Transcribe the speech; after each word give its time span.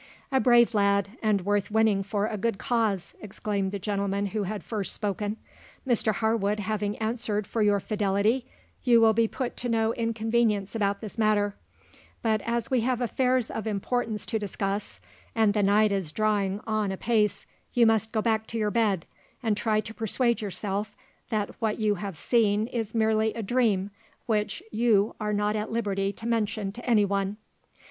"A 0.31 0.39
brave 0.39 0.73
lad, 0.73 1.09
and 1.21 1.45
worth 1.45 1.69
winning 1.69 2.01
for 2.01 2.25
a 2.25 2.35
good 2.35 2.57
cause!" 2.57 3.13
exclaimed 3.21 3.71
the 3.71 3.77
gentleman 3.77 4.25
who 4.25 4.41
had 4.41 4.63
first 4.63 4.95
spoken. 4.95 5.37
"Mr 5.87 6.11
Harwood 6.11 6.59
having 6.59 6.97
answered 6.97 7.45
for 7.45 7.61
your 7.61 7.79
fidelity, 7.79 8.47
you 8.81 8.99
will 8.99 9.13
be 9.13 9.27
put 9.27 9.55
to 9.57 9.69
no 9.69 9.93
inconvenience 9.93 10.73
about 10.73 11.01
this 11.01 11.19
matter, 11.19 11.55
but 12.23 12.41
as 12.47 12.71
we 12.71 12.81
have 12.81 12.99
affairs 12.99 13.51
of 13.51 13.67
importance 13.67 14.25
to 14.25 14.39
discuss, 14.39 14.99
and 15.35 15.53
the 15.53 15.61
night 15.61 15.91
is 15.91 16.11
drawing 16.11 16.61
on 16.65 16.91
apace, 16.91 17.45
you 17.73 17.85
must 17.85 18.11
go 18.11 18.23
back 18.23 18.47
to 18.47 18.57
your 18.57 18.71
bed, 18.71 19.05
and 19.43 19.55
try 19.55 19.79
to 19.79 19.93
persuade 19.93 20.41
yourself 20.41 20.95
that 21.29 21.51
what 21.61 21.77
you 21.77 21.93
have 21.93 22.17
seen 22.17 22.65
is 22.65 22.95
merely 22.95 23.35
a 23.35 23.43
dream 23.43 23.91
which 24.25 24.63
you 24.71 25.15
are 25.19 25.31
not 25.31 25.55
at 25.55 25.69
liberty 25.71 26.11
to 26.11 26.25
mention 26.25 26.71
to 26.71 26.83
any 26.89 27.05
one." 27.05 27.37